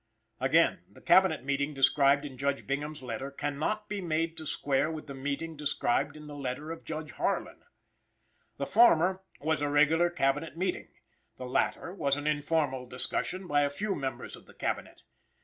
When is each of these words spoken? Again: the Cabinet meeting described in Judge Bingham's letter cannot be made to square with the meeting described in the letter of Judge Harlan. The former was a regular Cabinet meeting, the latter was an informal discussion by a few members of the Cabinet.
Again: 0.39 0.79
the 0.91 0.99
Cabinet 0.99 1.43
meeting 1.43 1.75
described 1.75 2.25
in 2.25 2.35
Judge 2.35 2.65
Bingham's 2.65 3.03
letter 3.03 3.29
cannot 3.29 3.87
be 3.87 4.01
made 4.01 4.35
to 4.37 4.47
square 4.47 4.89
with 4.89 5.05
the 5.05 5.13
meeting 5.13 5.55
described 5.55 6.17
in 6.17 6.25
the 6.25 6.33
letter 6.35 6.71
of 6.71 6.83
Judge 6.83 7.11
Harlan. 7.11 7.61
The 8.57 8.65
former 8.65 9.21
was 9.39 9.61
a 9.61 9.69
regular 9.69 10.09
Cabinet 10.09 10.57
meeting, 10.57 10.87
the 11.37 11.45
latter 11.45 11.93
was 11.93 12.15
an 12.17 12.25
informal 12.25 12.87
discussion 12.87 13.45
by 13.45 13.61
a 13.61 13.69
few 13.69 13.93
members 13.93 14.35
of 14.35 14.47
the 14.47 14.55
Cabinet. 14.55 15.03